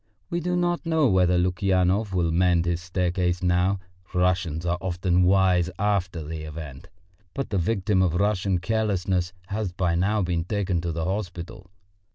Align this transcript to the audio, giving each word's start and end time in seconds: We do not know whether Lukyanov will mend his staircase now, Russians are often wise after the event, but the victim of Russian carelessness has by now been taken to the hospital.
We 0.31 0.39
do 0.39 0.55
not 0.55 0.83
know 0.83 1.05
whether 1.09 1.37
Lukyanov 1.37 2.11
will 2.11 2.31
mend 2.31 2.65
his 2.65 2.81
staircase 2.81 3.43
now, 3.43 3.77
Russians 4.15 4.65
are 4.65 4.79
often 4.81 5.21
wise 5.21 5.69
after 5.77 6.23
the 6.23 6.41
event, 6.41 6.89
but 7.35 7.51
the 7.51 7.59
victim 7.59 8.01
of 8.01 8.15
Russian 8.15 8.57
carelessness 8.57 9.31
has 9.49 9.71
by 9.71 9.93
now 9.93 10.23
been 10.23 10.43
taken 10.43 10.81
to 10.81 10.91
the 10.91 11.05
hospital. 11.05 11.69